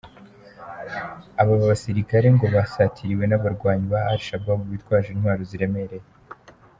Aba 1.41 1.51
abasirikare 1.59 2.27
ngo 2.35 2.45
basatiriwe 2.55 3.23
n’abarwanyi 3.27 3.85
ba 3.93 3.99
Al 4.11 4.19
Shabaab 4.27 4.61
bitwaje 4.71 5.09
intwaro 5.11 5.41
ziremereye. 5.51 6.07